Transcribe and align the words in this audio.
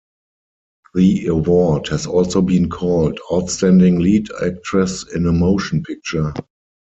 The 0.95 1.27
award 1.27 1.89
has 1.89 2.07
also 2.07 2.41
been 2.41 2.71
called 2.71 3.19
Outstanding 3.31 3.99
Lead 3.99 4.29
Actress 4.43 5.05
in 5.13 5.27
a 5.27 5.31
Motion 5.31 5.83
Picture. 5.83 6.33